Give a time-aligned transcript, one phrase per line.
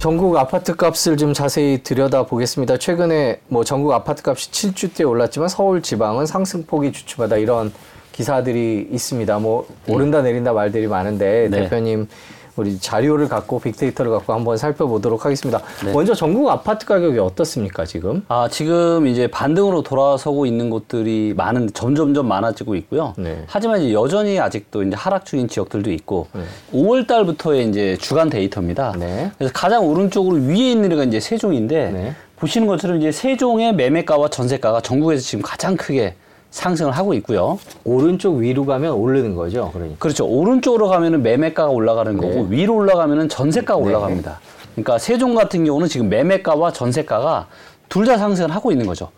[0.00, 2.76] 전국 아파트 값을 좀 자세히 들여다 보겠습니다.
[2.78, 7.72] 최근에 뭐 전국 아파트 값이 7주째 올랐지만 서울 지방은 상승폭이 주춤하다 이런
[8.12, 9.40] 기사들이 있습니다.
[9.40, 11.62] 뭐 오른다 내린다 말들이 많은데 네.
[11.62, 12.06] 대표님
[12.58, 15.62] 우리 자료를 갖고 빅데이터를 갖고 한번 살펴보도록 하겠습니다.
[15.84, 15.92] 네.
[15.92, 18.24] 먼저 전국 아파트 가격이 어떻습니까 지금?
[18.28, 23.14] 아, 지금 이제 반등으로 돌아서고 있는 곳들이 많은, 점점점 많아지고 있고요.
[23.16, 23.44] 네.
[23.46, 26.42] 하지만 여전히 아직도 이제 하락 중인 지역들도 있고, 네.
[26.72, 28.94] 5월 달부터의 이제 주간 데이터입니다.
[28.98, 29.30] 네.
[29.38, 32.14] 그래서 가장 오른쪽으로 위에 있는 데가 이제 세종인데, 네.
[32.36, 36.14] 보시는 것처럼 이제 세종의 매매가와 전세가가 전국에서 지금 가장 크게
[36.50, 37.58] 상승을 하고 있고요.
[37.84, 39.70] 오른쪽 위로 가면 오르는 거죠.
[39.72, 39.98] 그러니까.
[39.98, 40.26] 그렇죠.
[40.26, 43.86] 오른쪽으로 가면은 매매가가 올라가는 거고 위로 올라가면은 전세가가 네.
[43.86, 44.40] 올라갑니다.
[44.72, 47.48] 그러니까 세종 같은 경우는 지금 매매가와 전세가가
[47.88, 49.10] 둘 다 상승을 하고 있는 거죠.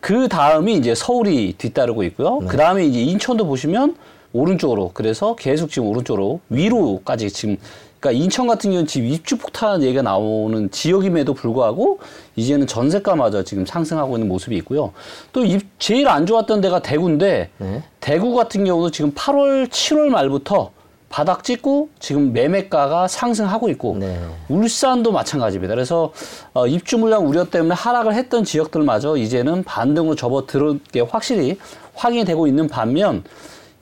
[0.00, 2.38] 그 다음이 이제 서울이 뒤따르고 있고요.
[2.46, 3.96] 그 다음에 이제 인천도 보시면
[4.32, 7.56] 오른쪽으로 그래서 계속 지금 오른쪽으로 위로까지 지금
[8.00, 11.98] 그러니까 인천 같은 경우는 지금 입주 폭탄 얘기가 나오는 지역임에도 불구하고
[12.36, 14.92] 이제는 전세가마저 지금 상승하고 있는 모습이 있고요.
[15.32, 17.82] 또 입- 제일 안 좋았던 데가 대구인데 네.
[18.00, 20.70] 대구 같은 경우도 지금 8월, 7월 말부터
[21.08, 24.20] 바닥 찍고 지금 매매가가 상승하고 있고 네.
[24.48, 25.74] 울산도 마찬가지입니다.
[25.74, 26.12] 그래서
[26.52, 31.58] 어, 입주 물량 우려 때문에 하락을 했던 지역들마저 이제는 반등으로 접어들은 게 확실히
[31.94, 33.24] 확인이 되고 있는 반면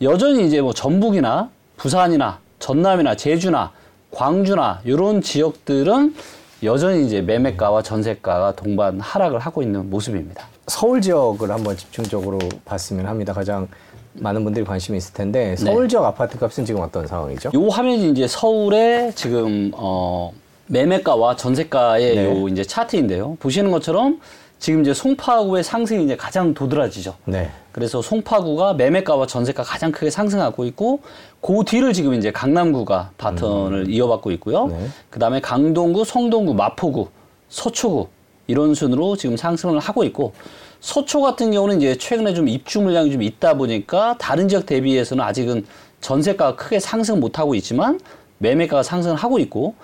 [0.00, 3.72] 여전히 이제 뭐 전북이나 부산이나 전남이나 제주나
[4.16, 6.14] 광주나 이런 지역들은
[6.62, 10.46] 여전히 이제 매매가와 전세가가 동반 하락을 하고 있는 모습입니다.
[10.66, 13.34] 서울 지역을 한번 집중적으로 봤으면 합니다.
[13.34, 13.68] 가장
[14.14, 15.56] 많은 분들이 관심이 있을 텐데 네.
[15.56, 17.50] 서울 지역 아파트 값은 지금 어떤 상황이죠?
[17.54, 20.32] 요 화면이 이제 서울의 지금 어
[20.68, 22.24] 매매가와 전세가의 네.
[22.24, 23.36] 요 이제 차트인데요.
[23.38, 24.18] 보시는 것처럼
[24.58, 27.16] 지금 이제 송파구의 상승이 이제 가장 도드라지죠.
[27.26, 27.50] 네.
[27.76, 31.00] 그래서 송파구가 매매가와 전세가 가장 크게 상승하고 있고
[31.42, 34.64] 그 뒤를 지금 이제 강남구가 바턴을 이어받고 있고요.
[34.64, 34.70] 음.
[34.70, 34.88] 네.
[35.10, 37.08] 그다음에 강동구, 성동구, 마포구,
[37.50, 38.08] 서초구
[38.46, 40.32] 이런 순으로 지금 상승을 하고 있고
[40.80, 45.66] 서초 같은 경우는 이제 최근에 좀 입주 물량이 좀 있다 보니까 다른 지역 대비해서는 아직은
[46.00, 48.00] 전세가가 크게 상승 못 하고 있지만
[48.38, 49.74] 매매가가 상승을 하고 있고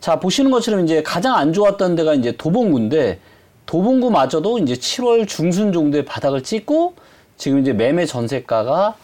[0.00, 3.20] 자 보시는 것처럼 이제 가장 안 좋았던 데가 이제 도봉구인데
[3.66, 7.05] 도봉구마저도 이제 7월 중순 정도의 바닥을 찍고
[7.36, 8.96] 지금 이제 매매 전세가가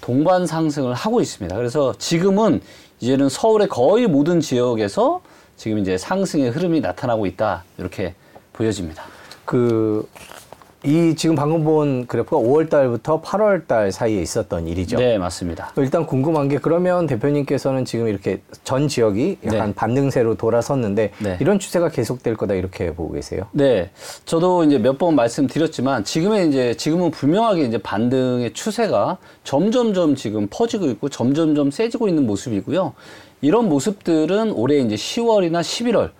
[0.00, 1.56] 동반 상승을 하고 있습니다.
[1.56, 2.60] 그래서 지금은
[3.00, 5.22] 이제는 서울의 거의 모든 지역에서
[5.56, 7.64] 지금 이제 상승의 흐름이 나타나고 있다.
[7.78, 8.14] 이렇게
[8.52, 9.04] 보여집니다.
[9.44, 10.08] 그,
[10.84, 14.96] 이 지금 방금 본 그래프가 5월 달부터 8월 달 사이에 있었던 일이죠.
[14.98, 15.72] 네, 맞습니다.
[15.76, 19.74] 일단 궁금한 게 그러면 대표님께서는 지금 이렇게 전 지역이 약간 네.
[19.74, 21.36] 반등세로 돌아섰는데 네.
[21.40, 23.46] 이런 추세가 계속될 거다 이렇게 보고 계세요.
[23.52, 23.90] 네,
[24.24, 30.86] 저도 이제 몇 번 말씀드렸지만 지금의 이제 지금은 분명하게 이제 반등의 추세가 점점점 지금 퍼지고
[30.90, 32.92] 있고 점점점 세지고 있는 모습이고요.
[33.40, 36.10] 이런 모습들은 올해 이제 10월이나 11월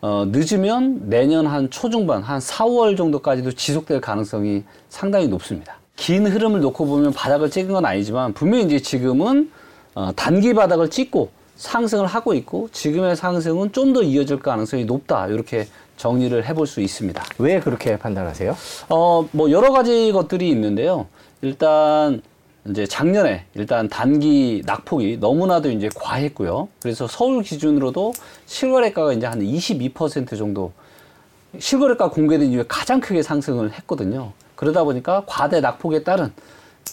[0.00, 5.76] 어, 늦으면 내년 한 초중반 한 4월 정도까지도 지속될 가능성이 상당히 높습니다.
[5.96, 9.50] 긴 흐름을 놓고 보면 바닥을 찍은 건 아니지만 분명히 이제 지금은
[9.94, 15.66] 어, 단기 바닥을 찍고 상승을 하고 있고 지금의 상승은 좀 더 이어질 가능성이 높다 이렇게
[15.96, 17.24] 정리를 해볼 수 있습니다.
[17.38, 18.56] 왜 그렇게 판단하세요?
[18.90, 21.06] 어, 뭐 여러 가지 것들이 있는데요.
[21.42, 22.22] 일단
[22.66, 26.68] 이제 작년에 일단 단기 낙폭이 너무나도 이제 과했고요.
[26.80, 28.12] 그래서 서울 기준으로도
[28.46, 30.72] 실거래가가 이제 한 22% 정도
[31.58, 34.32] 실거래가 공개된 이후에 가장 크게 상승을 했거든요.
[34.54, 36.32] 그러다 보니까 과대 낙폭에 따른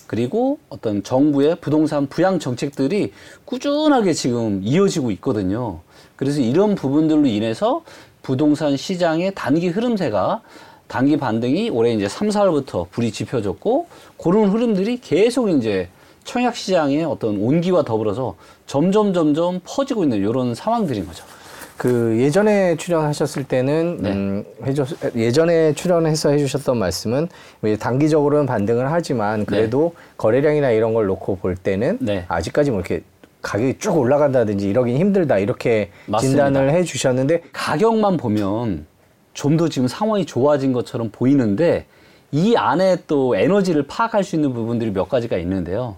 [0.08, 3.12] 그리고 어떤 정부의 부동산 부양 정책들이
[3.46, 5.80] 꾸준하게 지금 이어지고 있거든요.
[6.16, 7.84] 그래서 이런 부분들로 인해서
[8.22, 10.42] 부동산 시장의 단기 흐름세가
[10.88, 13.88] 단기 반등이 올해 이제 3, 4월부터 불이 지펴졌고
[14.22, 15.90] 그런 흐름들이 계속 이제
[16.24, 18.36] 청약 시장의 어떤 온기와 더불어서
[18.66, 21.24] 점점 점점 퍼지고 있는 이런 상황들인 거죠.
[21.78, 24.12] 그 예전에 출연하셨을 때는 네.
[24.12, 27.28] 음, 해줬, 예전에 출연해서 해주셨던 말씀은
[27.60, 32.26] 뭐 단기적으로는 반등을 하지만 그래도 거래량이나 이런 걸 놓고 볼 때는 네.
[32.30, 33.02] 아직까지 뭐 이렇게
[33.42, 36.46] 가격이 쭉 올라간다든지 이러긴 힘들다 이렇게 맞습니다.
[36.46, 38.88] 진단을 해주셨는데 가격만 보면
[39.36, 41.86] 좀 더 지금 상황이 좋아진 것처럼 보이는데
[42.32, 45.98] 이 안에 또 에너지를 파악할 수 있는 부분들이 몇 가지가 있는데요.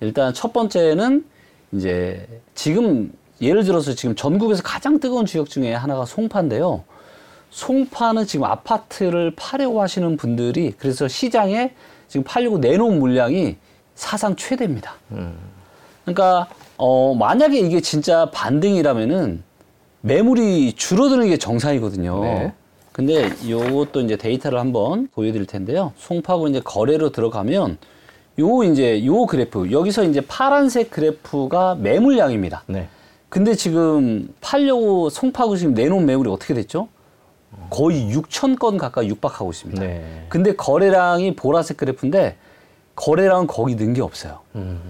[0.00, 1.24] 일단 첫 번째는
[1.72, 3.12] 이제 지금
[3.42, 6.84] 예를 들어서 지금 전국에서 가장 뜨거운 지역 중에 하나가 송파인데요.
[7.50, 11.74] 송파는 지금 아파트를 파려고 하시는 분들이 그래서 시장에
[12.08, 13.56] 지금 팔려고 내놓은 물량이
[13.94, 14.94] 사상 최대입니다.
[16.04, 19.42] 그러니까 어 만약에 이게 진짜 반등이라면은
[20.02, 22.22] 매물이 줄어드는 게 정상이거든요.
[22.22, 22.52] 네.
[22.96, 25.92] 근데 요것도 이제 데이터를 한번 보여드릴 텐데요.
[25.98, 27.76] 송파구 이제 거래로 들어가면
[28.38, 32.62] 요 이제 요 그래프 여기서 이제 파란색 그래프가 매물량입니다.
[32.68, 32.88] 네.
[33.28, 36.88] 근데 지금 팔려고 송파구 지금 내놓은 매물이 어떻게 됐죠?
[37.68, 39.82] 거의 6천 건 가까이 육박하고 있습니다.
[39.82, 40.24] 네.
[40.30, 42.36] 근데 거래량이 보라색 그래프인데
[42.94, 44.38] 거래량은 거의 는게 없어요.
[44.54, 44.80] 음.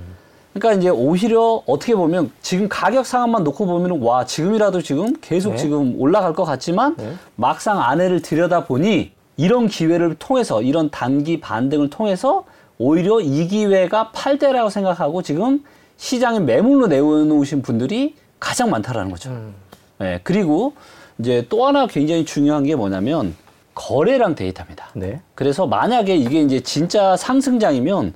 [0.58, 5.56] 그러니까 이제 오히려 어떻게 보면 지금 가격 상황만 놓고 보면 와 지금이라도 지금 계속 네.
[5.56, 7.12] 지금 올라갈 것 같지만 네.
[7.36, 12.44] 막상 안에를 들여다 보니 이런 기회를 통해서 이런 단기 반등을 통해서
[12.78, 15.62] 오히려 이 기회가 팔대라고 생각하고 지금
[15.98, 19.30] 시장에 매물로 내놓으신 분들이 가장 많다라는 거죠.
[19.30, 19.54] 음.
[19.98, 20.72] 네, 그리고
[21.18, 23.34] 이제 또 하나 굉장히 중요한 게 뭐냐면
[23.74, 24.88] 거래량 데이터입니다.
[24.94, 25.20] 네.
[25.34, 28.14] 그래서 만약에 이게 이제 진짜 상승장이면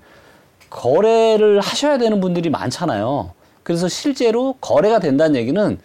[0.70, 3.32] 거래를 하셔야 되는 분들이 많잖아요.
[3.62, 5.78] 그래서 실제로 거래가 된다는 얘기는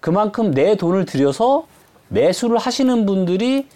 [0.00, 1.66] 그만큼 내 돈을 들여서
[2.08, 3.66] 매수를 하시는 분들이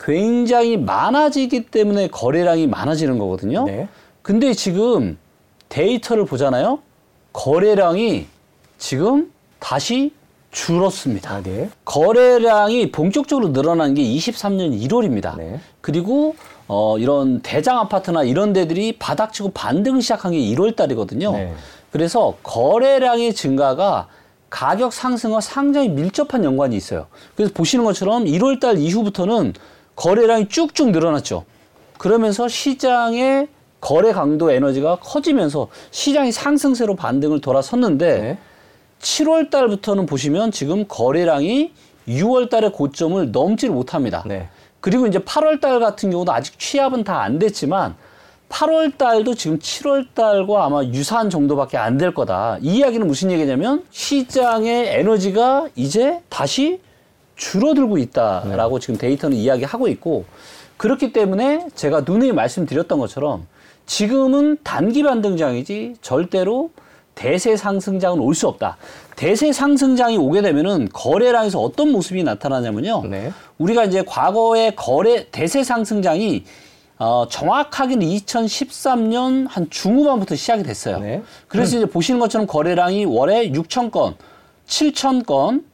[0.00, 3.64] 굉장히 많아지기 때문에 거래량이 많아지는 거거든요.
[3.64, 3.88] 네.
[4.22, 5.18] 근데 지금
[5.68, 6.78] 데이터를 보잖아요.
[7.32, 8.26] 거래량이
[8.78, 10.12] 지금 다시
[10.50, 11.30] 줄었습니다.
[11.30, 11.70] 아, 네.
[11.84, 15.36] 거래량이 본격적으로 늘어난 게 23년 1월입니다.
[15.36, 15.60] 네.
[15.80, 16.34] 그리고
[16.74, 21.32] 어, 이런 대장 아파트나 이런 데들이 바닥치고 반등 시작한 게 1월 달이거든요.
[21.32, 21.54] 네.
[21.90, 24.08] 그래서 거래량의 증가가
[24.48, 27.08] 가격 상승과 상당히 밀접한 연관이 있어요.
[27.36, 29.52] 그래서 보시는 것처럼 1월 달 이후부터는
[29.96, 31.44] 거래량이 쭉쭉 늘어났죠.
[31.98, 33.48] 그러면서 시장의
[33.82, 38.38] 거래 강도 에너지가 커지면서 시장이 상승세로 반등을 돌아섰는데 네.
[39.02, 41.72] 7월 달부터는 보시면 지금 거래량이
[42.08, 44.22] 6월 달의 고점을 넘지를 못합니다.
[44.24, 44.48] 네.
[44.82, 47.94] 그리고 이제 8월 달 같은 경우도 아직 취합은 다 안 됐지만
[48.48, 52.58] 8월 달도 지금 7월 달과 아마 유사한 정도밖에 안 될 거다.
[52.60, 56.80] 이 이야기는 무슨 얘기냐면 시장의 에너지가 이제 다시
[57.36, 60.24] 줄어들고 있다라고 지금 데이터는 이야기하고 있고
[60.76, 63.46] 그렇기 때문에 제가 누누이 말씀드렸던 것처럼
[63.86, 66.70] 지금은 단기 반등장이지 절대로
[67.14, 68.76] 대세 상승장은 올 수 없다.
[69.16, 73.04] 대세 상승장이 오게 되면은 거래량에서 어떤 모습이 나타나냐면요.
[73.08, 73.32] 네.
[73.58, 76.44] 우리가 이제 과거에 거래 대세 상승장이
[76.98, 81.00] 어, 정확하게는 2013년 한 중후반부터 시작이 됐어요.
[81.00, 81.22] 네.
[81.48, 84.14] 그래서 이제 보시는 것처럼 거래량이 월에 6천 건,
[84.68, 85.64] 7천 건,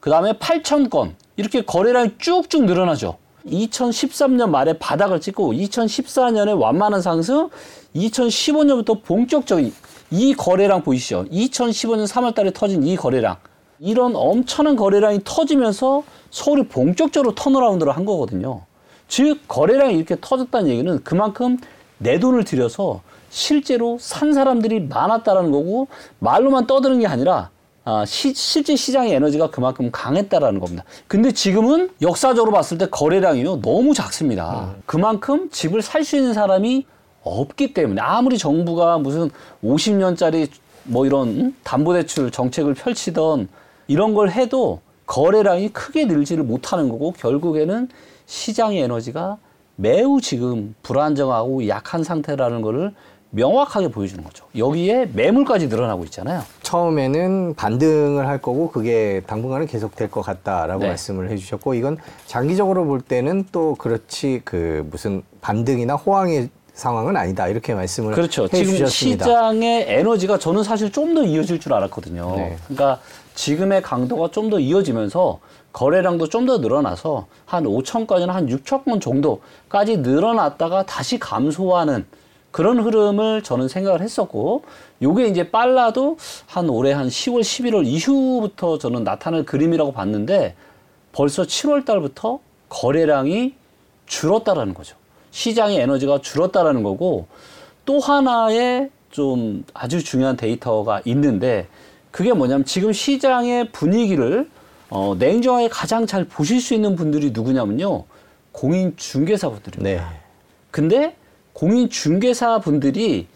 [0.00, 3.16] 그 다음에 8천 건 이렇게 거래량이 쭉쭉 늘어나죠.
[3.46, 7.48] 2013년 말에 바닥을 찍고 2014년에 완만한 상승,
[7.94, 9.72] 2015년부터 본격적인
[10.12, 11.24] 이 거래량 보이시죠?
[11.32, 13.36] 2015년 3월 달에 터진 이 거래량.
[13.80, 18.60] 이런 엄청난 거래량이 터지면서 서울이 본격적으로 턴어라운드를 한 거거든요.
[19.08, 21.58] 즉, 거래량이 이렇게 터졌다는 얘기는 그만큼
[21.98, 23.00] 내 돈을 들여서
[23.30, 25.88] 실제로 산 사람들이 많았다라는 거고,
[26.18, 27.50] 말로만 떠드는 게 아니라,
[27.84, 30.84] 아, 시- 실제 시장의 에너지가 그만큼 강했다라는 겁니다.
[31.08, 34.74] 근데 지금은 역사적으로 봤을 때 거래량이요, 너무 작습니다.
[34.86, 36.86] 그만큼 집을 살 수 있는 사람이
[37.24, 39.30] 없기 때문에 아무리 정부가 무슨
[39.64, 40.48] 50년짜리
[40.84, 41.56] 뭐 이런 음?
[41.62, 43.48] 담보대출 정책을 펼치던
[43.86, 47.88] 이런 걸 해도 거래량이 크게 늘지를 못하는 거고 결국에는
[48.26, 49.36] 시장의 에너지가
[49.76, 52.92] 매우 지금 불안정하고 약한 상태라는 거를
[53.34, 54.44] 명확하게 보여주는 거죠.
[54.56, 56.42] 여기에 매물까지 늘어나고 있잖아요.
[56.62, 60.88] 처음에는 반등을 할 거고 그게 당분간은 계속 될 것 같다라고 네.
[60.88, 61.96] 말씀을 해주셨고 이건
[62.26, 66.50] 장기적으로 볼 때는 또 그렇지 그 무슨 반등이나 호황의
[66.82, 68.48] 상황은 아니다 이렇게 말씀을 그렇죠.
[68.48, 69.24] 지금 해주셨습니다.
[69.24, 72.34] 시장의 에너지가 저는 사실 좀 더 이어질 줄 알았거든요.
[72.36, 72.56] 네.
[72.66, 72.98] 그러니까
[73.34, 75.38] 지금의 강도가 좀 더 이어지면서
[75.72, 82.04] 거래량도 좀 더 늘어나서 한 5천 건이나 한 6천 건 정도까지 늘어났다가 다시 감소하는
[82.50, 84.64] 그런 흐름을 저는 생각을 했었고
[85.02, 90.54] 요게 이제 빨라도 한 올해 한 10월, 11월 이후부터 저는 나타날 그림이라고 봤는데
[91.12, 93.54] 벌써 7월 달부터 거래량이
[94.06, 94.96] 줄었다라는 거죠.
[95.32, 97.26] 시장의 에너지가 줄었다라는 거고
[97.84, 101.66] 또 하나의 좀 아주 중요한 데이터가 있는데
[102.10, 104.48] 그게 뭐냐면 지금 시장의 분위기를
[104.90, 108.04] 어, 냉정하게 가장 잘 보실 수 있는 분들이 누구냐면요.
[108.52, 109.82] 공인 중개사 분들입니다.
[109.82, 110.20] 네.
[110.70, 111.16] 근데
[111.54, 113.26] 공인 중개사 분들이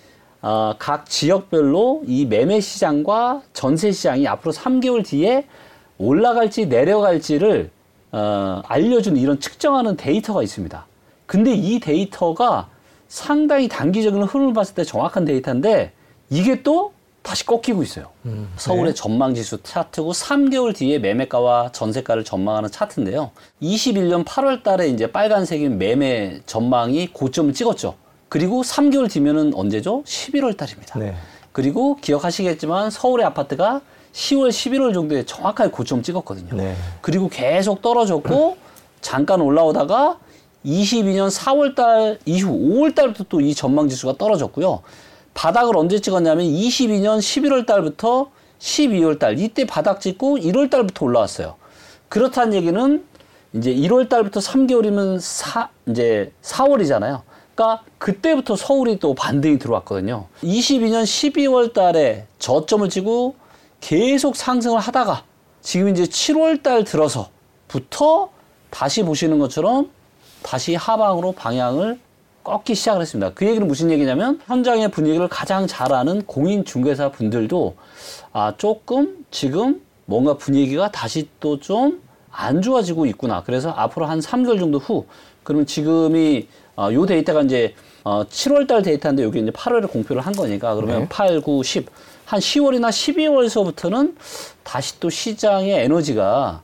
[0.43, 5.47] 어, 각 지역별로 이 매매 시장과 전세 시장이 앞으로 3개월 뒤에
[5.97, 7.71] 올라갈지 내려갈지를
[8.12, 10.87] 어, 알려주는 이런 측정하는 데이터가 있습니다.
[11.26, 12.68] 근데 이 데이터가
[13.09, 15.92] 상당히 단기적인 흐름을 봤을 때 정확한 데이터인데
[16.30, 16.92] 이게 또
[17.23, 18.06] 다시 꺾이고 있어요.
[18.25, 18.95] 음, 서울의 네.
[18.95, 23.33] 전망지수 차트고 3개월 뒤에 매매가와 전세가를 전망하는 차트인데요.
[23.61, 27.97] 21년 8월 달에 이제 빨간색인 매매 전망이 고점을 찍었죠.
[28.28, 30.04] 그리고 3개월 뒤면은 언제죠?
[30.04, 30.99] 11월 달입니다.
[31.00, 31.16] 네.
[31.50, 33.80] 그리고 기억하시겠지만 서울의 아파트가
[34.12, 36.54] 10월, 11월 정도에 정확하게 고점 찍었거든요.
[36.54, 36.76] 네.
[37.00, 38.56] 그리고 계속 떨어졌고
[39.00, 40.18] 잠깐 올라오다가
[40.67, 44.83] 22년 4월 달 이후 5월 달부터 또 이 전망 지수가 떨어졌고요.
[45.35, 51.55] 바닥을 언제 찍었냐면 22년 11월 달부터 12월 달 이때 바닥 찍고 1월 달부터 올라왔어요.
[52.09, 53.05] 그렇다는 얘기는
[53.53, 57.23] 이제 1월 달부터 3개월이면 사 이제 4월이잖아요.
[57.55, 60.27] 그러니까 그때부터 서울이 또 반등이 들어왔거든요.
[60.43, 63.35] 22년 12월 달에 저점을 찍고
[63.81, 65.23] 계속 상승을 하다가
[65.63, 68.31] 지금 이제 7월 달 들어서부터
[68.71, 69.91] 다시 보시는 것처럼
[70.43, 71.99] 다시 하방으로 방향을
[72.45, 73.33] 꺾기 시작을 했습니다.
[73.35, 77.76] 그 얘기는 무슨 얘기냐면 현장의 분위기를 가장 잘 아는 공인 중개사 분들도
[78.33, 83.43] 아 조금 지금 뭔가 분위기가 다시 또 좀 안 좋아지고 있구나.
[83.45, 85.07] 그래서 앞으로 한 3개월 정도 후
[85.43, 87.75] 그러면 지금이 어, 요 데이터가 이제
[88.05, 91.09] 어, 7월 달 데이터인데 여기 이제 8월에 공표를 한 거니까 그러면 네.
[91.09, 91.87] 8, 9, 10.
[92.26, 94.16] 한 10월이나 12월서부터는
[94.62, 96.62] 다시 또 시장의 에너지가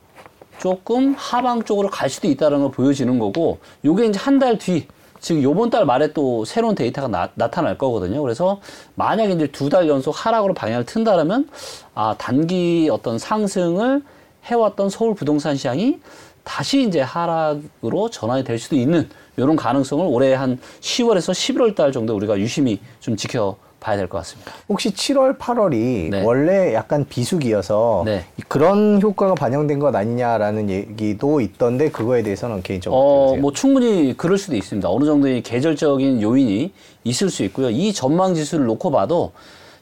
[0.73, 4.87] 조금 하방 쪽으로 갈 수도 있다는 걸 보여지는 거고 요게 이제 한 달뒤
[5.19, 8.21] 지금 요번 달 말에 또 새로운 데이터가 나, 타날 거거든요.
[8.21, 8.61] 그래서
[8.95, 11.49] 만약에 이제 두 달 연속 하락으로 방향을 튼다라면
[11.95, 14.03] 아 단기 어떤 상승을
[14.45, 15.99] 해왔던 서울 부동산 시장이
[16.45, 22.15] 다시 이제 하락으로 전환이 될 수도 있는 이런 가능성을 올해 한 10월에서 11월 달 정도
[22.15, 24.51] 우리가 유심히 좀 지켜 봐야 될 것 같습니다.
[24.69, 26.23] 혹시 7월, 8월이 네.
[26.23, 28.25] 원래 약간 비수기여서 네.
[28.47, 33.41] 그런 효과가 반영된 것 아니냐라는 얘기도 있던데 그거에 대해서는 개인적으로 어, 보세요?
[33.41, 34.89] 뭐 충분히 그럴 수도 있습니다.
[34.89, 36.71] 어느 정도의 계절적인 요인이
[37.03, 37.69] 있을 수 있고요.
[37.69, 39.33] 이 전망 지수를 놓고 봐도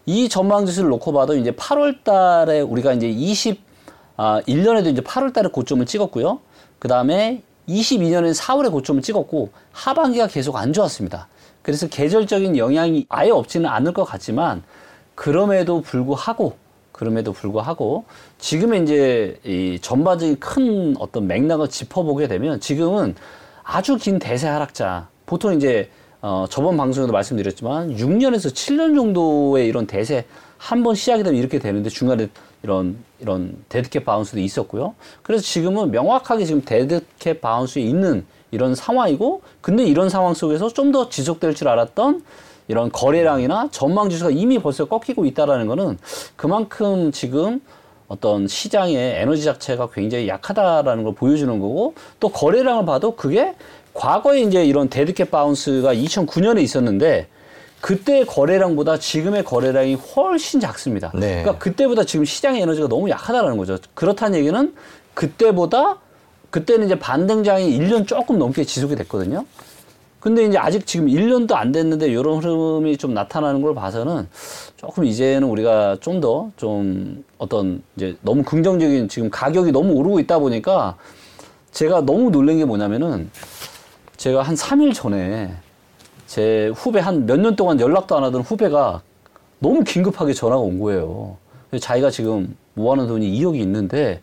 [0.08, 3.62] 이 전망 지수를 놓고 봐도 이제 8월 달에 우리가 이제 20
[4.18, 6.40] 아, 1년에도 이제 8월 달에 고점을 찍었고요.
[6.80, 11.28] 그다음에 22년에 4월에 고점을 찍었고 하반기가 계속 안 좋았습니다.
[11.62, 14.64] 그래서 계절적인 영향이 아예 없지는 않을 것 같지만
[15.16, 16.56] 그럼에도 불구하고
[16.92, 18.06] 그럼에도 불구하고
[18.40, 23.16] 지금의 이제 이 전반적인 큰 어떤 맥락을 짚어보게 되면 지금은
[23.64, 25.90] 아주 긴 대세 하락장 보통 이제
[26.22, 30.26] 어 저번 방송에도 말씀드렸지만 6년에서 7년 정도의 이런 대세
[30.58, 32.28] 한 번 시작이 되면 이렇게 되는데 중간에
[32.62, 34.94] 이런 이런 dead cat bounce도 있었고요.
[35.24, 40.92] 그래서 지금은 명확하게 지금 dead cat bounce에 있는 이런 상황이고 근데 이런 상황 속에서 좀
[40.92, 42.24] 더 지속될 줄 알았던
[42.68, 45.98] 이런 거래량이나 전망 지수가 이미 벌써 꺾이고 있다라는 거는
[46.36, 47.62] 그만큼 지금
[48.10, 53.56] 어떤 시장의 에너지 자체가 굉장히 약하다라는 걸 보여주는 거고 또 거래량을 봐도 그게
[53.94, 57.28] 과거에 이제 이런 dead cat bounce가 2009년에 있었는데
[57.80, 61.12] 그때 거래량보다 지금의 거래량이 훨씬 작습니다.
[61.14, 61.42] 네.
[61.42, 63.78] 그러니까 그때보다 지금 시장의 에너지가 너무 약하다라는 거죠.
[63.94, 64.76] 그렇다는 얘기는
[65.14, 65.98] 그때보다
[66.52, 69.46] 그때는 이제 반등장이 1년 조금 넘게 지속이 됐거든요.
[70.20, 74.28] 근데 이제 아직 지금 1년도 안 됐는데 이런 흐름이 좀 나타나는 걸 봐서는
[74.78, 80.96] 조금 이제는 우리가 좀더좀 어떤 이제 너무 긍정적인 지금 가격이 너무 오르고 있다 보니까
[81.72, 83.32] 제가 너무 놀란 게 뭐냐면은
[84.18, 85.52] 제가 한 3일 전에
[86.28, 89.02] 제 후배 한 몇 년 동안 연락도 안 하던 후배가
[89.58, 91.38] 너무 긴급하게 전화가 온 거예요.
[91.80, 94.22] 자기가 지금 모아놓은 돈이 2억이 있는데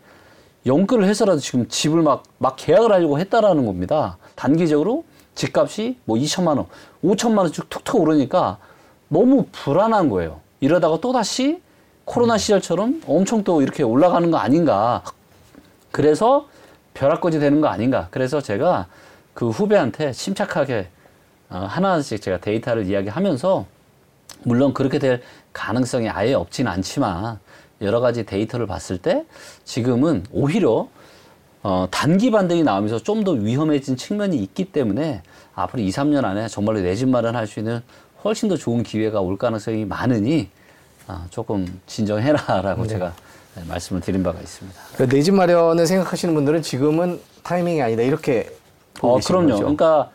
[0.66, 4.18] 연끌을 해서라도 지금 집을 막, 막 계약을 하려고 했다라는 겁니다.
[4.34, 6.66] 단기적으로 집값이 뭐 2천만 원,
[7.04, 8.58] 5천만 원씩 툭툭 오르니까
[9.08, 10.40] 너무 불안한 거예요.
[10.60, 11.62] 이러다가 또다시
[12.04, 15.02] 코로나 시절처럼 엄청 또 이렇게 올라가는 거 아닌가.
[15.92, 16.48] 그래서
[16.94, 18.08] 벼락거지 되는 거 아닌가.
[18.10, 18.86] 그래서 제가
[19.34, 20.88] 그 후배한테 침착하게
[21.50, 23.66] 어, 하나씩 제가 데이터를 이야기하면서
[24.42, 25.22] 물론 그렇게 될
[25.52, 27.38] 가능성이 아예 없지는 않지만
[27.80, 29.25] 여러 가지 데이터를 봤을 때
[29.64, 30.88] 지금은 오히려
[31.62, 35.23] 어, 단기 반등이 나오면서 좀 더 위험해진 측면이 있기 때문에
[35.54, 37.80] 앞으로 2, 3년 안에 정말로 내 집 마련할 수 있는
[38.25, 40.49] 훨씬 더 좋은 기회가 올 가능성이 많으니
[41.06, 43.12] 아, 조금 진정해라라고 제가
[43.56, 44.78] 네, 말씀을 드린 바가 있습니다.
[44.97, 48.50] 그내집 마련을 생각하시는 분들은 지금은 타이밍이 아니다 이렇게
[48.94, 49.47] 보고 어, 그럼요.
[49.49, 49.58] 거죠.
[49.61, 50.11] 그러니까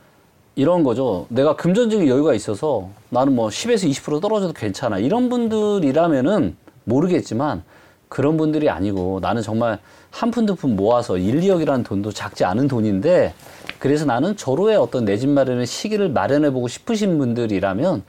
[0.55, 1.25] 이런 거죠.
[1.29, 4.99] 내가 금전적인 여유가 있어서 나는 뭐 10에서 20% 떨어져도 괜찮아.
[4.99, 6.55] 이런 분들이라면은
[6.85, 7.63] 모르겠지만
[8.09, 9.79] 그런 분들이 아니고 나는 정말
[10.11, 13.33] 한 푼 두 푼 모아서 1, 2억이라는 돈도 작지 않은 돈인데
[13.79, 18.03] 그래서 나는 저로의 어떤 내 집 마련의 시기를 마련해 보고 싶으신 분들이라면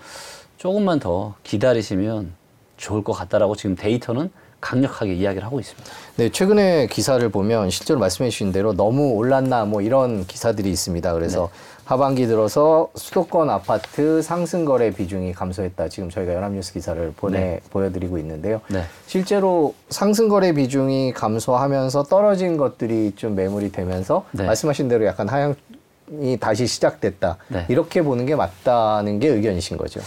[0.59, 2.33] 조금만 더 기다리시면
[2.76, 5.90] 좋을 것 같다라고 지금 데이터는 강력하게 이야기를 하고 있습니다.
[6.16, 11.12] 네, 최근에 기사를 보면 실제로 말씀해 주신 대로 너무 올랐나 뭐 이런 기사들이 있습니다.
[11.12, 11.74] 그래서 네.
[11.84, 15.88] 하반기 들어서 수도권 아파트 상승 거래 비중이 감소했다.
[15.88, 18.60] 지금 저희가 연합뉴스 기사를 보내 보여드리고 있는데요.
[18.68, 18.84] 네.
[19.06, 24.46] 실제로 상승 거래 비중이 감소하면서 떨어진 것들이 좀 매물이 되면서 네.
[24.46, 27.36] 말씀하신 대로 약간 하향이 다시 시작됐다.
[27.48, 27.66] 네.
[27.68, 30.00] 이렇게 보는 게 맞다는 게 의견이신 거죠.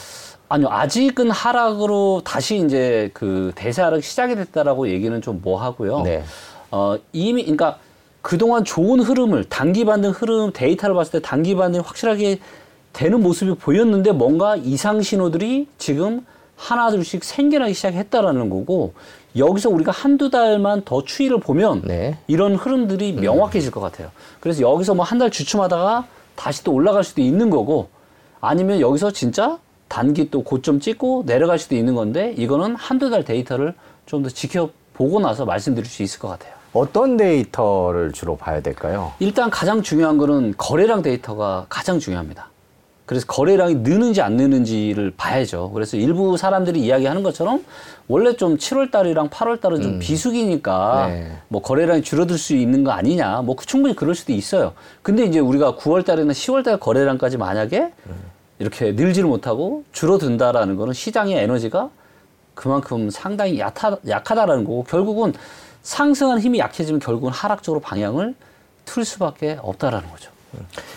[0.49, 6.01] 아니요, 아직은 하락으로 다시 이제 그 대세 하락 시작이 됐다라고 얘기는 좀 뭐 하고요.
[6.01, 6.23] 네.
[6.71, 7.77] 어, 이미, 그러니까
[8.27, 12.39] 그동안 좋은 흐름을, 단기 반등 흐름, 데이터를 봤을 때 단기 반등이 확실하게
[12.91, 16.25] 되는 모습이 보였는데 뭔가 이상 신호들이 지금
[16.57, 18.93] 하나 둘씩 생겨나기 시작했다라는 거고
[19.37, 22.17] 여기서 우리가 한두 달만 더 추이를 보면 네.
[22.27, 24.11] 이런 흐름들이 명확해질 것 같아요.
[24.41, 26.05] 그래서 여기서 뭐 한 달 주춤하다가
[26.35, 27.87] 다시 또 올라갈 수도 있는 거고
[28.41, 29.57] 아니면 여기서 진짜
[29.87, 33.73] 단기 또 고점 찍고 내려갈 수도 있는 건데 이거는 한두 달 데이터를
[34.05, 36.56] 좀 더 지켜보고 나서 말씀드릴 수 있을 것 같아요.
[36.73, 39.13] 어떤 데이터를 주로 봐야 될까요?
[39.19, 42.49] 일단 가장 중요한 거는 거래량 데이터가 가장 중요합니다.
[43.07, 45.71] 그래서 거래량이 느는지 안 느는지를 봐야죠.
[45.71, 47.63] 그래서 일부 사람들이 이야기하는 것처럼
[48.09, 51.31] 원래 좀 7월 달이랑 8월 달은 좀 비수기니까 네.
[51.47, 53.43] 뭐 거래량이 줄어들 수 있는 거 아니냐.
[53.43, 54.73] 뭐 충분히 그럴 수도 있어요.
[55.01, 57.93] 근데 이제 우리가 9월 달이나 10월 달 거래량까지 만약에
[58.59, 61.89] 이렇게 늘지를 못하고 줄어든다라는 거는 시장의 에너지가
[62.55, 65.33] 그만큼 상당히 약하, 약하다라는 거고 결국은
[65.87, 68.35] 상승한 힘이 약해지면 결국은 하락 쪽으로 방향을
[68.83, 70.31] 틀 수밖에 없다라는 거죠.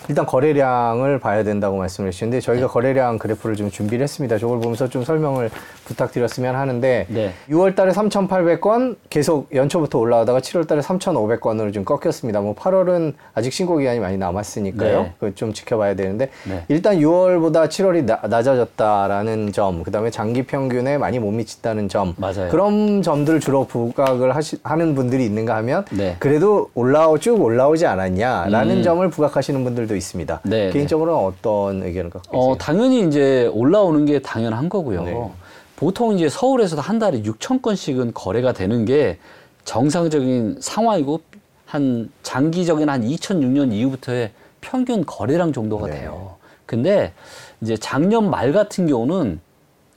[0.09, 2.73] 일단 거래량을 봐야 된다고 말씀을 주셨는데 저희가 네.
[2.73, 4.37] 거래량 그래프를 좀 준비를 했습니다.
[4.37, 5.49] 저걸 보면서 좀 설명을
[5.91, 7.33] 부탁드렸으면 하는데 네.
[7.51, 12.41] 6월 달에 3,800건 계속 연초부터 올라가다가 7월 달에 3,500건으로 좀 꺾였습니다.
[12.41, 15.03] 뭐 8월은 아직 신고 기간이 많이 남았으니까요.
[15.03, 15.13] 네.
[15.19, 16.65] 그거 좀 지켜봐야 되는데 네.
[16.69, 22.49] 일단 6월보다 7월이 나, 낮아졌다라는 점, 그다음에 장기 평균에 많이 못 미쳤다는 점, 맞아요.
[22.51, 26.17] 그런 점들을 주로 부각을 하시, 하는 분들이 있는가 하면 네.
[26.19, 28.83] 그래도 올라오 쭉 올라오지 않았냐라는 음.
[28.83, 30.41] 점을 부각하시는 분들도 있습니다.
[30.45, 32.41] 네, 개인적으로는 어떤 의견을 갖고 계세요?
[32.41, 35.33] 어, 당연히 이제 올라오는 게 당연한 거고요.
[35.81, 35.87] 네.
[35.87, 39.19] 보통 이제 서울에서도 한 달에 6천 건씩은 거래가 되는 게
[39.65, 41.21] 정상적인 상황이고
[41.67, 46.01] 한 장기적인 한 2006년 이후부터의 평균 거래량 정도가 네.
[46.01, 46.37] 돼요.
[46.67, 47.13] 근데
[47.61, 49.41] 이제 작년 말 같은 경우는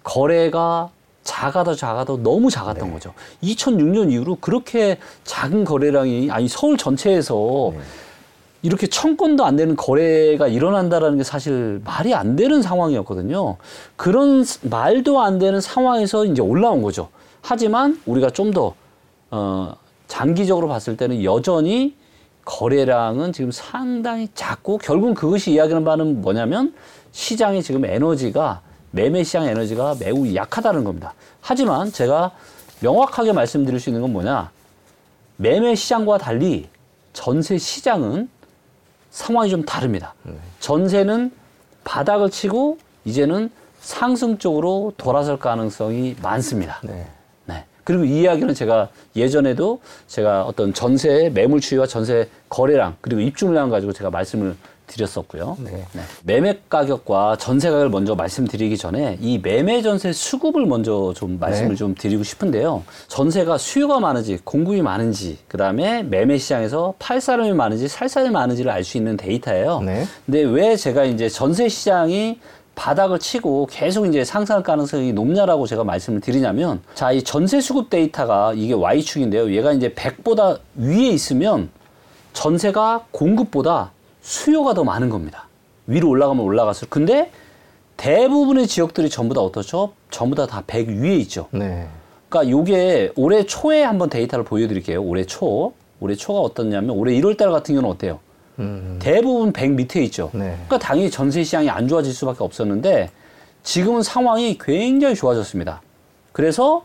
[0.04, 0.90] 거래가
[1.24, 2.94] 작아도 작아도 너무 작았던 네.
[2.94, 3.14] 거죠.
[3.44, 7.80] 2006년 이후로 그렇게 작은 거래량이 아니 서울 전체에서 네.
[8.64, 13.58] 이렇게 천 건도 안 되는 거래가 일어난다라는 게 사실 말이 안 되는 상황이었거든요.
[13.98, 17.10] 그런 스- 말도 안 되는 상황에서 이제 올라온 거죠.
[17.42, 18.74] 하지만 우리가 좀 더,
[19.32, 19.76] 어,
[20.08, 21.94] 장기적으로 봤을 때는 여전히
[22.46, 26.74] 거래량은 지금 상당히 작고 결국은 그것이 이야기하는 바는 뭐냐면
[27.12, 28.62] 시장에 지금 에너지가
[28.92, 31.14] 매매 시장 에너지가 매우 약하다는 겁니다.
[31.42, 32.32] 하지만 제가
[32.80, 34.52] 명확하게 말씀드릴 수 있는 건 뭐냐?
[35.36, 36.70] 매매 시장과 달리
[37.12, 38.30] 전세 시장은
[39.14, 40.16] 상황이 좀 다릅니다.
[40.60, 41.32] 전세는
[41.84, 46.80] 바닥을 치고 이제는 상승 쪽으로 돌아설 가능성이 많습니다.
[46.84, 47.06] 네.
[47.46, 47.64] 네.
[47.84, 53.94] 그리고 이 이야기는 제가 예전에도 제가 어떤 전세 매물 추이와 전세 거래량 그리고 입주물량 가지고
[53.94, 54.56] 제가 말씀을
[54.88, 55.58] 드렸었고요.
[55.60, 55.86] 네.
[56.24, 61.76] 매매 가격과 전세 가격을 먼저 말씀드리기 전에 이 매매 전세 수급을 먼저 좀 말씀을 네.
[61.76, 62.84] 좀 드리고 싶은데요.
[63.08, 68.84] 전세가 수요가 많은지 공급이 많은지 그다음에 매매 시장에서 팔 사람이 많은지 살 사람이 많은지를 알
[68.84, 69.80] 수 있는 데이터예요.
[69.80, 70.06] 네.
[70.26, 72.40] 근데 왜 제가 이제 전세 시장이
[72.76, 78.54] 바닥을 치고 계속 이제 상승할 가능성이 높냐라고 제가 말씀을 드리냐면 자, 이 전세 수급 데이터가
[78.56, 79.54] 이게 Y축인데요.
[79.56, 81.70] 얘가 이제 100보다 위에 있으면
[82.34, 83.92] 전세가 공급보다
[84.28, 85.48] 수요가 더 많은 겁니다.
[85.86, 86.90] 위로 올라가면 올라갈수록.
[86.90, 87.30] 근데
[87.98, 89.92] 대부분의 지역들이 전부 다 어떻죠?
[90.10, 91.48] 전부 다 다 100 위에 있죠.
[91.52, 91.88] 네.
[92.30, 95.04] 그러니까 요게 올해 초에 한번 데이터를 보여드릴게요.
[95.04, 95.74] 올해 초.
[96.00, 98.20] 올해 초가 어떻냐면 올해 1월 달 같은 경우는 어때요?
[98.60, 98.98] 음.
[99.02, 100.30] 대부분 100 밑에 있죠.
[100.34, 100.56] 네.
[100.68, 103.12] 그러니까 당연히 전세 시장이 안 좋아질 수밖에 없었는데
[103.64, 105.82] 지금은 상황이 굉장히 좋아졌습니다.
[106.32, 106.84] 그래서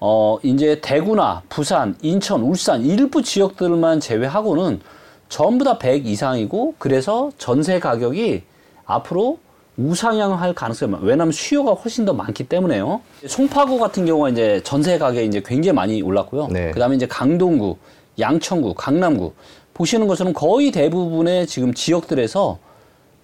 [0.00, 4.80] 어 이제 대구나 부산, 인천, 울산 일부 지역들만 제외하고는
[5.28, 8.42] 전부 다 100 이상이고 그래서 전세 가격이
[8.84, 9.38] 앞으로
[9.76, 11.06] 우상향할 가능성이 많아요.
[11.06, 13.02] 왜냐하면 수요가 훨씬 더 많기 때문에요.
[13.26, 16.48] 송파구 같은 경우가 이제 전세 가격이 이제 굉장히 많이 올랐고요.
[16.50, 16.70] 네.
[16.70, 17.76] 그다음에 이제 강동구,
[18.18, 19.32] 양천구, 강남구
[19.74, 22.58] 보시는 것처럼 거의 대부분의 지금 지역들에서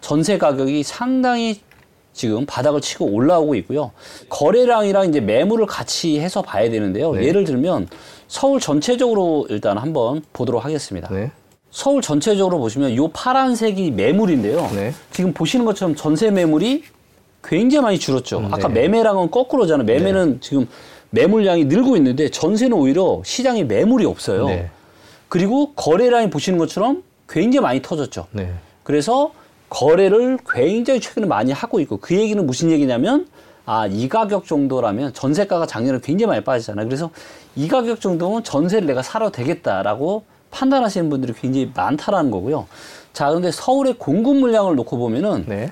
[0.02, 1.60] 전세 가격이 상당히
[2.12, 3.92] 지금 바닥을 치고 올라오고 있고요.
[4.28, 7.12] 거래량이랑 이제 매물을 같이 해서 봐야 되는데요.
[7.12, 7.24] 네.
[7.24, 7.88] 예를 들면
[8.28, 11.08] 서울 전체적으로 일단 한번 보도록 하겠습니다.
[11.08, 11.32] 네.
[11.72, 14.70] 서울 전체적으로 보시면 요 파란색이 매물인데요.
[14.74, 14.92] 네.
[15.10, 16.84] 지금 보시는 것처럼 전세 매물이
[17.42, 18.38] 굉장히 많이 줄었죠.
[18.38, 18.82] 음, 아까 네.
[18.82, 19.86] 매매랑은 거꾸로잖아요.
[19.86, 20.68] 매매는 지금
[21.10, 24.46] 매물량이 늘고 있는데 전세는 오히려 시장에 매물이 없어요.
[24.46, 24.70] 네.
[25.30, 28.26] 그리고 거래량이 보시는 것처럼 굉장히 많이 터졌죠.
[28.32, 28.52] 네.
[28.82, 29.32] 그래서
[29.70, 33.26] 거래를 굉장히 최근에 많이 하고 있고 그 얘기는 무슨 얘기냐면
[33.64, 36.86] 아, 이 가격 정도라면 전세가가 작년에 굉장히 많이 빠지잖아요.
[36.86, 37.10] 그래서
[37.56, 42.68] 이 가격 정도면 전세를 내가 살아도 되겠다라고 판단하시는 분들이 굉장히 많다라는 거고요.
[43.12, 45.68] 자, 그런데 서울의 공급 물량을 놓고 보면은 네.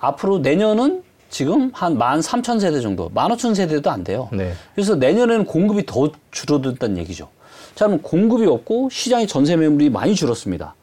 [0.00, 4.28] 앞으로 내년은 지금 한 13,000세대 정도, 15,000세대도 안 돼요.
[4.32, 4.52] 네.
[4.74, 7.28] 그래서 내년에는 공급이 더 줄어든다는 얘기죠.
[7.74, 10.74] 자, 그럼 공급이 없고 시장의 전세 매물이 많이 줄었습니다.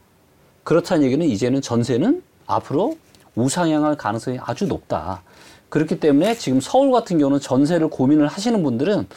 [0.63, 2.97] 그렇다는 얘기는 이제는 전세는 앞으로
[3.35, 5.21] 우상향할 가능성이 아주 높다.
[5.69, 9.07] 그렇기 때문에 지금 서울 같은 경우는 전세를 고민을 하시는 분들은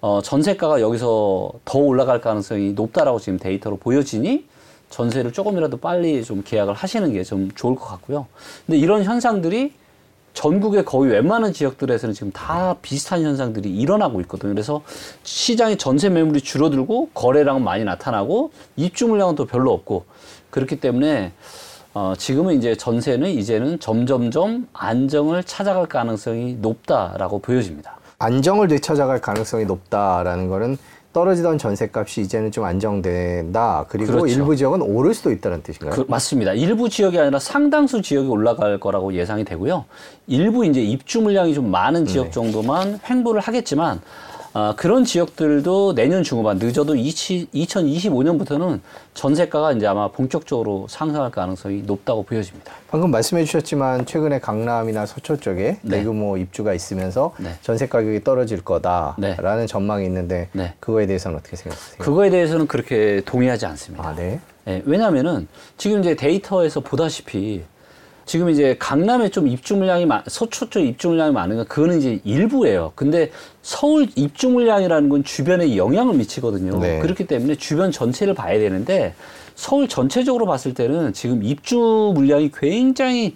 [0.00, 4.46] 어, 전세가가 여기서 더 올라갈 가능성이 높다라고 지금 데이터로 보여지니
[4.90, 8.26] 전세를 조금이라도 빨리 좀 계약을 하시는 게 좀 좋을 것 같고요.
[8.66, 9.72] 근데 이런 현상들이
[10.34, 14.52] 전국의 거의 웬만한 지역들에서는 지금 다 비슷한 현상들이 일어나고 있거든요.
[14.52, 14.82] 그래서
[15.24, 20.04] 시장의 전세 매물이 줄어들고 거래량은 많이 나타나고 입주 물량은 또 별로 없고
[20.50, 21.32] 그렇기 때문에
[21.92, 27.98] 어, 지금은 이제 전세는 이제는 점점점 안정을 찾아갈 가능성이 높다라고 보여집니다.
[28.18, 30.76] 안정을 되찾아갈 가능성이 높다라는 거는
[31.12, 33.86] 떨어지던 전세값이 이제는 좀 안정된다.
[33.88, 34.26] 그리고 그렇죠.
[34.26, 35.90] 일부 지역은 오를 수도 있다는 뜻인가요?
[35.90, 36.52] 그, 맞습니다.
[36.52, 39.84] 일부 지역이 아니라 상당수 지역이 올라갈 거라고 예상이 되고요.
[40.26, 42.30] 일부 이제 입주 물량이 좀 많은 지역 네.
[42.30, 44.00] 정도만 횡보를 하겠지만
[44.54, 48.80] 아, 그런 지역들도 내년 중후반 늦어도 2025년부터는
[49.14, 52.72] 전세가가 이제 아마 본격적으로 상승할 가능성이 높다고 보여집니다.
[52.90, 55.98] 방금 말씀해 주셨지만 최근에 강남이나 서초 쪽에 네.
[55.98, 57.54] 대규모 입주가 있으면서 네.
[57.62, 59.66] 전세 가격이 떨어질 거다라는 네.
[59.66, 60.74] 전망이 있는데 네.
[60.80, 61.98] 그거에 대해서는 어떻게 생각하세요?
[61.98, 64.08] 그거에 대해서는 그렇게 동의하지 않습니다.
[64.08, 64.40] 아, 네.
[64.66, 67.64] 예, 왜냐하면은 지금 이제 데이터에서 보다시피
[68.28, 72.20] 지금 이제 강남에 좀 입주 물량이 많, 서초 쪽 입주 물량이 많은 건 그거는 이제
[72.24, 72.92] 일부예요.
[72.94, 73.30] 근데
[73.62, 76.78] 서울 입주 물량이라는 건 주변에 영향을 미치거든요.
[76.78, 76.98] 네.
[76.98, 79.14] 그렇기 때문에 주변 전체를 봐야 되는데
[79.54, 83.34] 서울 전체적으로 봤을 때는 지금 입주 물량이 굉장히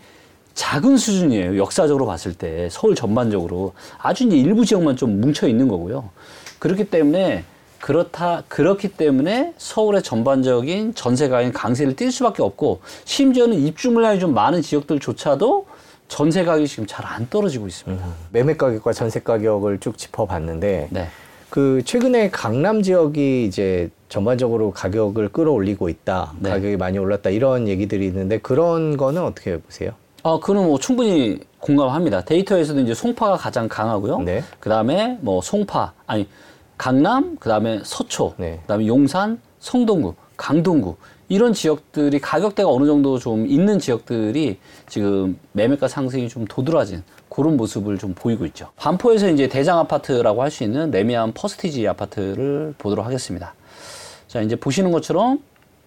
[0.53, 1.57] 작은 수준이에요.
[1.57, 6.11] 역사적으로 봤을 때 서울 전반적으로 아주 이제 일부 지역만 좀 뭉쳐 있는 거고요.
[6.59, 7.45] 그렇기 때문에
[7.83, 14.62] 그렇다 그렇기 때문에 서울의 전반적인 전세가인 강세를 띌 수밖에 없고 심지어는 입주 물량이 좀 많은
[14.62, 15.66] 지역들조차도
[16.07, 18.05] 전세 가격이 지금 잘 안 떨어지고 있습니다.
[18.31, 21.09] 매매 가격과 전세 가격을 쭉 짚어봤는데 네.
[21.51, 26.35] 그 최근에 강남 지역이 이제 전반적으로 가격을 끌어올리고 있다.
[26.38, 26.51] 네.
[26.51, 27.31] 가격이 많이 올랐다.
[27.31, 29.90] 이런 얘기들이 있는데 그런 거는 어떻게 보세요?
[30.23, 32.25] 아, 그는 뭐 충분히 공감합니다.
[32.25, 34.21] 데이터에서도 이제 송파가 가장 강하고요.
[34.21, 34.45] 네.
[34.61, 36.29] 그 다음에 뭐 송파, 아니,
[36.83, 38.59] 강남, 그 다음에 서초, 네.
[38.62, 40.97] 그 다음에 용산, 성동구, 강동구.
[41.29, 47.99] 이런 지역들이 가격대가 어느 정도 좀 있는 지역들이 지금 매매가 상승이 좀 도드라진 그런 모습을
[47.99, 48.71] 좀 보이고 있죠.
[48.75, 53.55] 반포에서 이제 대장 아파트라고 할 수 있는 레미안 퍼스티지 아파트를 보도록 하겠습니다.
[54.27, 55.38] 자, 이제 보시는 것처럼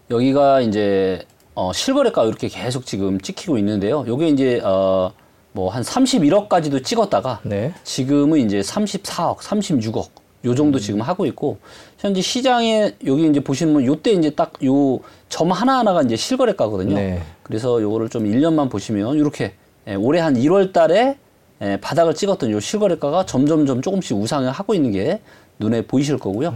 [0.10, 4.06] 여기가 이제 어, 실거래가 이렇게 계속 지금 찍히고 있는데요.
[4.08, 5.12] 요게 이제 어,
[5.52, 7.74] 뭐 한 31억까지도 찍었다가 네.
[7.84, 11.58] 지금은 이제 34억, 36억 요 정도 지금 하고 있고
[11.98, 16.96] 현재 시장에 여기 이제 보시면 요때 이제 딱 요 점 하나하나가 이제 실거래가거든요.
[16.96, 17.22] 네.
[17.44, 19.54] 그래서 요거를 좀 1년만 보시면 이렇게
[19.88, 21.18] 예, 올해 한 1월 달에
[21.62, 25.20] 예, 바닥을 찍었던 요 실거래가가 점점점 조금씩 우상을 하고 있는 게
[25.60, 26.54] 눈에 보이실 거고요.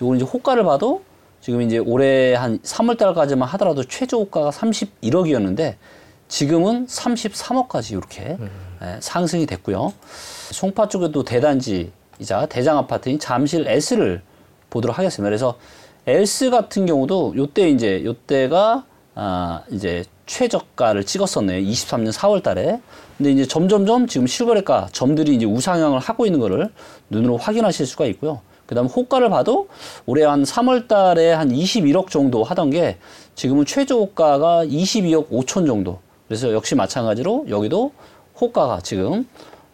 [0.00, 1.02] 요거 이제 호가를 봐도
[1.42, 5.74] 지금 이제 올해 한 3월 달까지만 하더라도 최저 호가가 31억이었는데
[6.28, 8.38] 지금은 33억까지 이렇게
[8.82, 9.92] 예, 상승이 됐고요.
[10.52, 11.90] 송파 쪽에도 대단지
[12.22, 14.22] 이자 대장 아파트인 잠실 S를
[14.70, 15.28] 보도록 하겠습니다.
[15.28, 15.56] 그래서
[16.06, 18.84] S 같은 경우도 요때 이제 요때가
[19.16, 21.60] 아 이제 최저가를 찍었었네요.
[21.68, 22.80] 23년 4월 달에.
[23.18, 26.70] 근데 이제 점점점 지금 실거래가 점들이 이제 우상향을 하고 있는 거를
[27.10, 28.40] 눈으로 확인하실 수가 있고요.
[28.66, 29.68] 그다음 호가를 봐도
[30.06, 32.98] 올해 한 3월 달에 한 21억 정도 하던 게
[33.34, 35.98] 지금은 최저 호가가 22억 5천 정도.
[36.28, 37.90] 그래서 역시 마찬가지로 여기도
[38.40, 39.26] 호가가 지금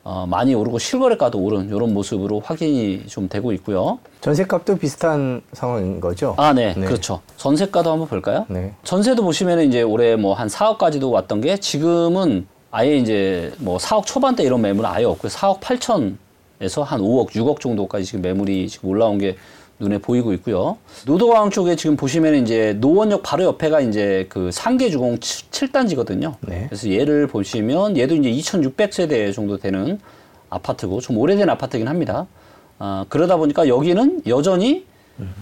[0.04, 3.98] 어, 많이 오르고 실거래가도 오른 이런 모습으로 확인이 좀 되고 있고요.
[4.22, 6.34] 전세값도 비슷한 상황인 거죠?
[6.38, 6.86] 아, 네, 네.
[6.86, 7.20] 그렇죠.
[7.36, 8.46] 전세가도 한번 볼까요?
[8.48, 8.72] 네.
[8.84, 14.42] 전세도 보시면 이제 올해 뭐 한 4억까지도 왔던 게 지금은 아예 이제 뭐 4억 초반대
[14.44, 19.36] 이런 매물은 아예 없고 4억 8천에서 한 5억, 6억 정도까지 지금 매물이 지금 올라온 게
[19.80, 20.78] 눈에 보이고 있고요.
[21.06, 26.34] 노도광 쪽에 지금 보시면 이제 노원역 바로 옆에가 이제 그 상계주공 7단지거든요.
[26.40, 26.66] 네.
[26.68, 30.00] 그래서 얘를 보시면 얘도 이제 2,600세대 정도 되는
[30.50, 32.26] 아파트고 좀 오래된 아파트긴 합니다.
[32.78, 34.84] 아, 그러다 보니까 여기는 여전히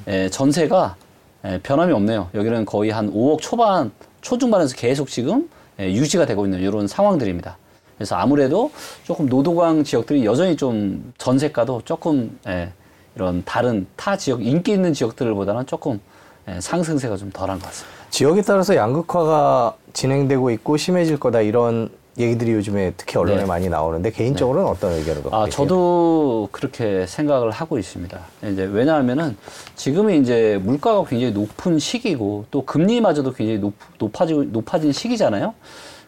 [0.06, 0.96] 에, 전세가
[1.44, 2.30] 에, 변함이 없네요.
[2.34, 7.56] 여기는 거의 한 5억 초반, 초중반에서 계속 지금 에, 유지가 되고 있는 이런 상황들입니다.
[7.96, 8.70] 그래서 아무래도
[9.04, 12.70] 조금 노도광 지역들이 여전히 좀 전세가도 조금 에,
[13.16, 16.00] 이런 다른 타 지역 인기 있는 지역들보다는 조금
[16.46, 17.96] 에, 상승세가 좀 덜한 것 같습니다.
[18.10, 23.46] 지역에 따라서 양극화가 진행되고 있고 심해질 거다 이런 얘기들이 요즘에 특히 언론에 네.
[23.46, 25.56] 많이 나오는데 개인적으로는 어떤 의견을 갖고 아, 계세요?
[25.56, 28.18] 저도 그렇게 생각을 하고 있습니다.
[28.52, 29.36] 이제 왜냐하면은
[29.74, 35.52] 지금은 이제 물가가 굉장히 높은 시기고 또 금리마저도 굉장히 높, 높아지고 높아진 시기잖아요.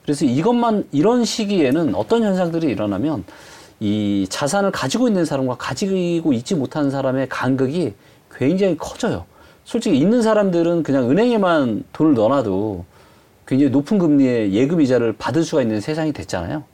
[0.02, 3.24] 그래서 이것만 이런 시기에는 어떤 현상들이 일어나면
[3.80, 7.94] 이 자산을 가지고 있는 사람과 가지고 있지 못하는 사람의 간극이
[8.34, 9.24] 굉장히 커져요.
[9.64, 12.84] 솔직히 있는 사람들은 그냥 은행에만 돈을 넣어놔도
[13.46, 16.64] 굉장히 높은 금리의 예금 이자를 받을 수가 있는 세상이 됐잖아요.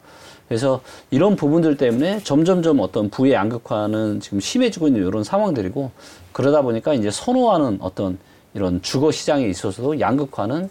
[0.48, 5.90] 그래서 이런 부분들 때문에 점점점 어떤 부의 양극화는 지금 심해지고 있는 이런 상황들이고
[6.32, 8.18] 그러다 보니까 이제 선호하는 어떤
[8.54, 10.68] 이런 주거 시장에 있어서도 양극화는 아,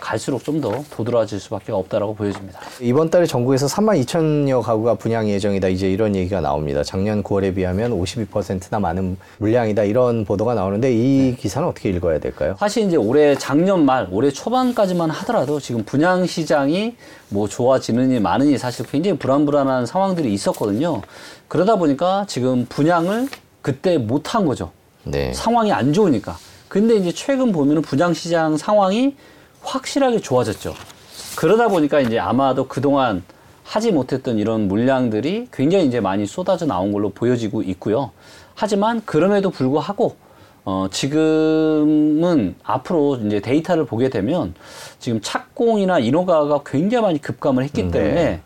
[0.00, 2.60] 갈수록 좀 더 도드라질 수밖에 없다라고 보여집니다.
[2.80, 5.68] 이번 달에 전국에서 3만 2천여 가구가 분양 예정이다.
[5.68, 6.82] 이제 이런 얘기가 나옵니다.
[6.84, 9.82] 작년 9월에 비하면 52%나 많은 물량이다.
[9.82, 12.54] 이런 보도가 나오는데 이 기사는 어떻게 읽어야 될까요?
[12.58, 16.94] 사실 이제 올해 작년 말, 올해 초반까지만 하더라도 지금 분양 시장이
[17.28, 21.02] 뭐 좋아지느니 마느니 사실 굉장히 불안불안한 상황들이 있었거든요.
[21.48, 23.28] 그러다 보니까 지금 분양을
[23.60, 24.70] 그때 못한 거죠.
[25.02, 25.32] 네.
[25.32, 26.36] 상황이 안 좋으니까.
[26.68, 29.16] 근데 이제 최근 보면은 분양 시장 상황이
[29.64, 30.74] 확실하게 좋아졌죠.
[31.36, 33.22] 그러다 보니까 이제 아마도 그동안
[33.64, 38.10] 하지 못했던 이런 물량들이 굉장히 이제 많이 쏟아져 나온 걸로 보여지고 있고요.
[38.54, 40.16] 하지만 그럼에도 불구하고
[40.66, 44.54] 어, 지금은 앞으로 이제 데이터를 보게 되면
[44.98, 47.90] 지금 착공이나 인허가가 굉장히 많이 급감을 했기 네.
[47.90, 48.40] 때문에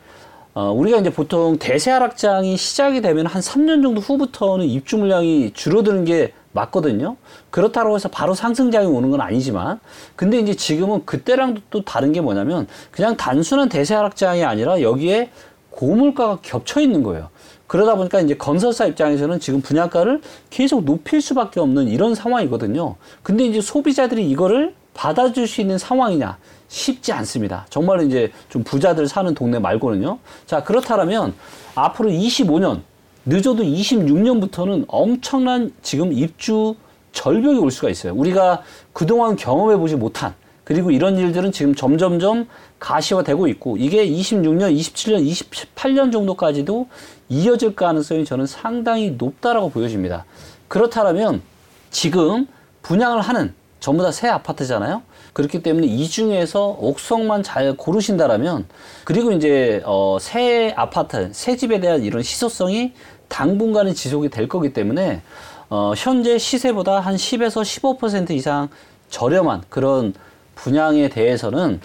[0.55, 6.05] 어, 우리가 이제 보통 대세 하락장이 시작이 되면 한 3년 정도 후부터는 입주 물량이 줄어드는
[6.05, 7.17] 게 맞거든요.
[7.51, 9.81] 그렇다고 해서 바로 상승장이 오는 건 아니지만,
[10.17, 15.31] 근데 이제 지금은 그때랑 또 다른 게 뭐냐면, 그냥 단순한 대세 하락장이 아니라 여기에
[15.71, 17.29] 고물가가 겹쳐 있는 거예요.
[17.67, 22.97] 그러다 보니까 이제 건설사 입장에서는 지금 분양가를 계속 높일 수밖에 없는 이런 상황이거든요.
[23.23, 26.39] 근데 이제 소비자들이 이거를 받아줄 수 있는 상황이냐?
[26.69, 27.67] 쉽지 않습니다.
[27.71, 30.19] 정말 이제 좀 부자들 사는 동네 말고는요.
[30.47, 31.35] 자, 그렇다면
[31.75, 32.81] 앞으로 25년,
[33.29, 36.75] 늦어도 26년부터는 엄청난 지금 입주
[37.13, 38.15] 절벽이 올 수가 있어요.
[38.15, 38.63] 우리가
[38.95, 42.47] 그동안 경험해 보지 못한 그리고 이런 일들은 지금 점점점
[42.79, 46.89] 가시화되고 있고 이게 26년, 27년, 28년 정도까지도
[47.29, 50.25] 이어질 가능성이 저는 상당히 높다라고 보여집니다.
[50.69, 51.43] 그렇다면
[51.91, 52.47] 지금
[52.83, 55.03] 분양을 하는 전부 다 새 아파트잖아요.
[55.33, 58.67] 그렇기 때문에 이 중에서 옥성만 잘 고르신다라면
[59.05, 62.93] 그리고 이제 어, 새 아파트, 새 집에 대한 이런 희소성이
[63.29, 65.23] 당분간은 지속이 될 거기 때문에
[65.71, 67.63] 어, 현재 시세보다 한 10에서
[67.99, 68.69] 15% 이상
[69.11, 70.15] 저렴한 그런
[70.55, 71.81] 분양에 대해서는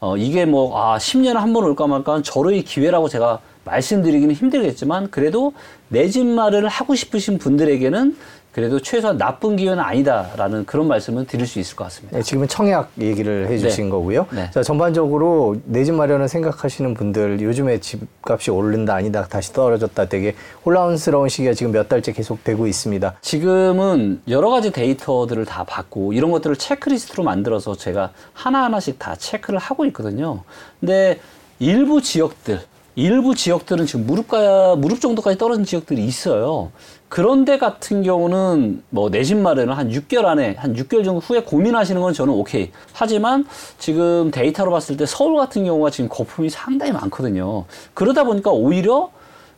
[0.00, 5.10] 어, 이게 뭐, 아, 10년에 한 번 올까 말까 한 절호의 기회라고 제가 말씀드리기는 힘들겠지만,
[5.10, 5.52] 그래도
[5.88, 8.16] 내 집 마련을 하고 싶으신 분들에게는
[8.52, 12.16] 그래도 최소한 나쁜 기회는 아니다라는 그런 말씀을 드릴 수 있을 것 같습니다.
[12.16, 13.90] 네, 지금은 청약 얘기를 해주신 네.
[13.90, 14.26] 거고요.
[14.32, 14.50] 네.
[14.50, 20.34] 자, 전반적으로 내 집 마련을 생각하시는 분들 요즘에 집값이 오른다 아니다 다시 떨어졌다 되게
[20.66, 23.14] 혼란스러운 시기가 지금 몇 달째 계속되고 있습니다.
[23.20, 29.84] 지금은 여러 가지 데이터들을 다 받고 이런 것들을 체크리스트로 만들어서 제가 하나하나씩 다 체크를 하고
[29.86, 30.42] 있거든요.
[30.80, 31.20] 근데
[31.60, 32.60] 일부 지역들,
[32.98, 36.72] 일부 지역들은 지금 무릎가, 무릎 정도까지 떨어진 지역들이 있어요.
[37.08, 42.00] 그런데 같은 경우는 뭐 내 집 마련을 한 6개월 안에, 한 6개월 정도 후에 고민하시는
[42.00, 42.72] 건 저는 오케이.
[42.92, 43.46] 하지만
[43.78, 47.66] 지금 데이터로 봤을 때 서울 같은 경우가 지금 거품이 상당히 많거든요.
[47.94, 49.10] 그러다 보니까 오히려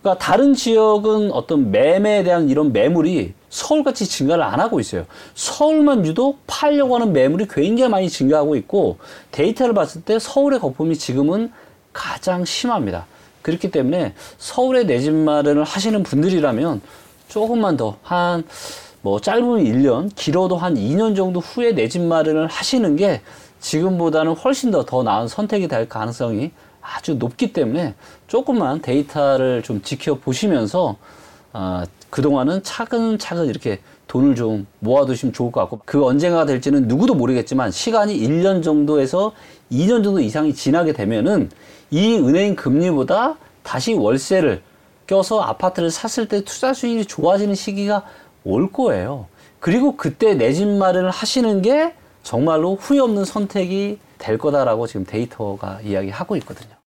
[0.02, 5.06] 그러니까 다른 지역은 어떤 매매에 대한 이런 매물이 서울같이 증가를 안 하고 있어요.
[5.34, 8.98] 서울만 유독 팔려고 하는 매물이 굉장히 많이 증가하고 있고
[9.30, 11.50] 데이터를 봤을 때 서울의 거품이 지금은
[11.94, 13.06] 가장 심합니다.
[13.42, 16.80] 그렇기 때문에 서울에 내 집 마련을 하시는 분들이라면
[17.28, 18.44] 조금만 더 한
[19.02, 23.22] 뭐 짧으면 1년, 길어도 한 2년 정도 후에 내 집 마련을 하시는 게
[23.60, 26.50] 지금보다는 훨씬 더 더 나은 선택이 될 가능성이
[26.82, 27.94] 아주 높기 때문에
[28.26, 30.96] 조금만 데이터를 좀 지켜보시면서
[31.54, 37.70] 어, 그동안은 차근차근 이렇게 돈을 좀 모아두시면 좋을 것 같고 그 언젠가 될지는 누구도 모르겠지만
[37.70, 39.32] 시간이 1년 정도에서
[39.72, 41.50] 2년 정도 이상이 지나게 되면은
[41.90, 44.62] 이 은행 금리보다 다시 월세를
[45.06, 48.04] 껴서 아파트를 샀을 때 투자 수익이 좋아지는 시기가
[48.44, 49.26] 올 거예요.
[49.58, 55.80] 그리고 그때 내 집 마련을 하시는 게 정말로 후회 없는 선택이 될 거다라고 지금 데이터가
[55.82, 56.79] 이야기하고 있거든요.